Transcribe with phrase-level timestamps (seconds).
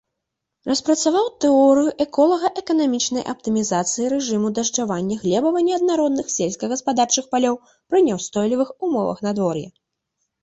[0.69, 9.69] Распрацаваў тэорыю эколага-эканамічнай аптымізацыі рэжыму дажджавання глебава-неаднародных сельскагаспадарчых палёў пры няўстойлівых умовах надвор'я.